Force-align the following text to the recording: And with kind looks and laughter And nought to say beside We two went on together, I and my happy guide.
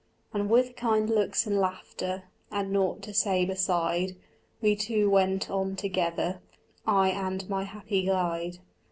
And 0.33 0.49
with 0.49 0.75
kind 0.75 1.07
looks 1.07 1.45
and 1.45 1.59
laughter 1.59 2.23
And 2.51 2.71
nought 2.71 3.03
to 3.03 3.13
say 3.13 3.45
beside 3.45 4.15
We 4.59 4.75
two 4.75 5.11
went 5.11 5.47
on 5.51 5.75
together, 5.75 6.41
I 6.87 7.09
and 7.09 7.47
my 7.47 7.65
happy 7.65 8.07
guide. 8.07 8.57